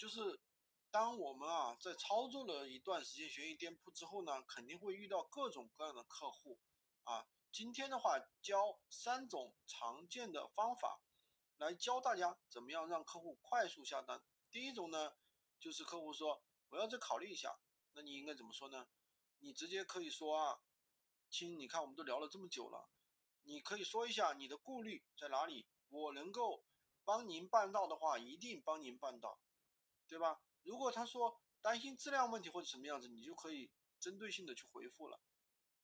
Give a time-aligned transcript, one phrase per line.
[0.00, 0.40] 就是
[0.90, 6.58] 当我们啊在操作了一段时间闲鱼店铺之后呢，肯定会遇到各种各样的客户
[7.04, 7.26] 啊。
[7.52, 11.02] 今天的话教三种常见的方法，
[11.58, 14.22] 来教大家怎么样让客户快速下单。
[14.50, 15.12] 第一种呢，
[15.58, 17.60] 就是客户说我要再考虑一下，
[17.92, 18.88] 那你应该怎么说呢？
[19.40, 20.62] 你直接可以说啊，
[21.28, 22.88] 亲，你看我们都聊了这么久了，
[23.42, 26.64] 你可以说一下你的顾虑在哪里，我能够
[27.04, 29.38] 帮您办到的话，一定帮您办到，
[30.10, 30.42] 对吧？
[30.64, 35.20] 如果他说担心质量问题或者什么样子，你就可以针对性的去回复了，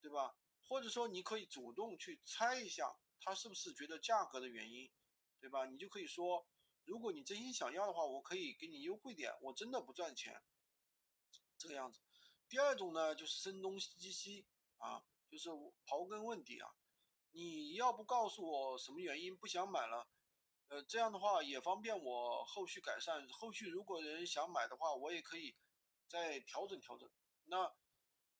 [0.00, 0.36] 对吧？
[0.66, 4.90] 或者说你可以主动去猜一下他是不是觉得价格的原因，
[5.40, 5.64] 对吧？
[5.64, 6.46] 你就可以说。
[6.84, 9.30] 如果你真心想要的话，我可以给你优惠点。
[9.42, 10.42] 我真的不赚钱，
[11.58, 12.00] 这个样子。
[12.48, 14.46] 第二种呢，就是声东击西
[14.78, 16.70] 啊，就是刨根问底啊。
[17.32, 20.08] 你要不告诉我什么原因不想买了，
[20.68, 23.28] 呃，这样的话也方便我后续改善。
[23.28, 25.56] 后续如果人想买的话，我也可以
[26.06, 27.10] 再调整调整。
[27.44, 27.74] 那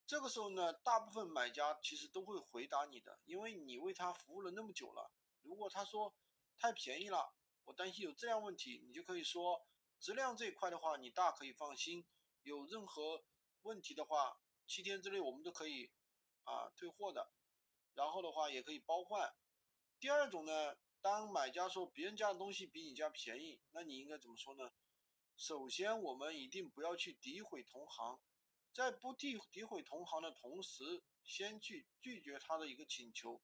[0.06, 5.11] 这个时候呢，大部分买家其实都会回答你的，因为你为他服务了那么久了。
[5.42, 6.14] 如果他说
[6.58, 7.34] 太便宜了。
[7.64, 9.69] 我担心有质量问题，你就可以说
[10.00, 12.03] 质量这一块的话，你大可以放心。
[12.41, 13.22] 有任何
[13.60, 15.92] 问题的话，七天之内我们都可以
[16.44, 17.31] 啊退货的，
[17.92, 19.34] 然后的话也可以包换。
[20.00, 24.72] 第二种呢，当买家说别人家的东西比你家便宜，那你应该怎么说呢？
[25.36, 28.20] 首先，我们一定不要去诋毁同行，
[28.72, 33.41] 在不诋诋毁同行的同时，先去拒绝他的一个请求。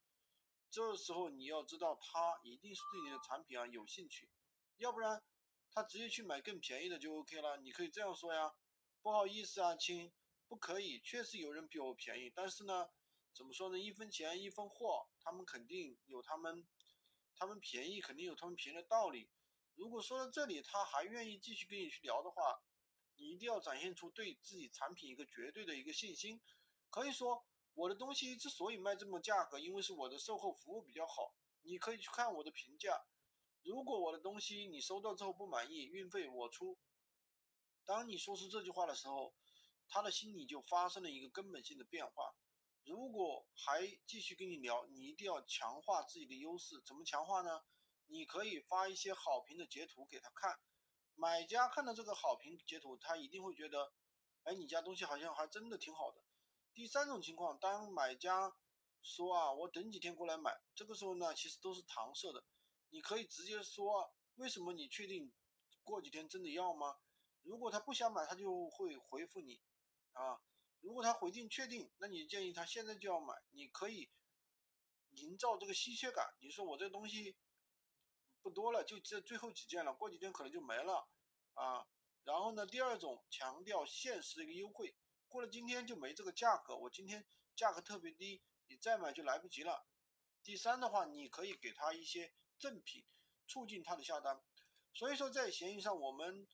[0.70, 4.28] 这时候你要知道，他一定是对你的产品啊有兴趣，
[4.76, 5.22] 要不然
[5.70, 7.58] 他直接去买更便宜的就 OK 了。
[7.58, 8.52] 你可以这样说呀，
[9.00, 10.12] 不好意思啊，亲，
[10.48, 12.90] 不可以，确实有人比我便宜，但是呢，
[13.32, 16.66] 怎么说呢，一分钱一分货，他们肯定有他们，
[17.44, 19.28] 他们便宜肯定有他们便宜的道理。
[19.74, 22.62] 如果说到这里他还愿意继续跟你去聊的话，
[23.16, 26.40] 你一定要展现出对自己产品一个绝对的一个信心，
[26.90, 27.44] 可以说。
[27.76, 31.34] 我的东西之所以卖这么价格，因为是我的售后服务比较好。
[31.62, 33.04] 你可以去看我的评价。
[33.64, 36.78] 如果我的东西你收到之后不满意，运费我出。
[37.84, 39.34] 当你说出这句话的时候，
[39.88, 42.36] 他的心里就发生了一个根本性的变化。
[42.84, 46.82] 如果还继续跟你聊，你一定要强化自己的优势。
[46.86, 47.62] 怎么强化呢？
[48.06, 50.60] 你可以发一些好评的截图给他看。
[51.14, 53.92] 买家看到这个好评截图，他一定会觉得，
[54.42, 56.22] 哎，你家东西好像还真的挺好的。
[56.74, 58.54] 第三种情况，当买家
[59.02, 62.44] 说啊，我等几天过来买，这个时候呢，其实都是搪塞的。
[62.90, 65.32] 你可以直接说，为什么你确定
[65.84, 66.98] 过几天真的要吗？
[67.42, 69.62] 如果他不想买，他就会回复你
[70.12, 70.42] 啊。
[70.84, 73.34] 如果他回定确定，那你建议他现在就要买。
[73.52, 74.10] 你可以
[75.12, 77.38] 营造这个稀缺感，你说我这东西
[78.42, 81.08] 不多了，就这最后几件了，过几天可能就没了
[81.54, 81.86] 啊。
[82.24, 84.94] 然后呢，第二种强调限时的一个优惠。
[85.26, 89.86] 过了今天就没这个价格，我今天价格特别低，你再买就来不及了。
[90.42, 93.06] 第三的话，你可以给他一些赠品，
[93.46, 94.38] 促进他的下单。
[94.92, 96.46] 所以说，在闲鱼上，我们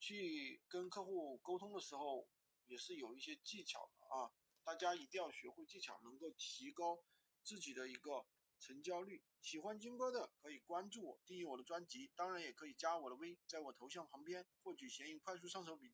[0.00, 2.26] 去跟客户沟通的时候，
[2.66, 4.32] 也是有一些技巧的啊。
[4.62, 7.04] 大家一定要学会技巧，能够提高
[7.42, 8.24] 自己的一个
[8.58, 9.22] 成交率。
[9.42, 15.92] 喜欢军哥的可以关注我，订阅我的专辑，当然也可以加我的微，在我头像旁边获取闲鱼快速上手笔。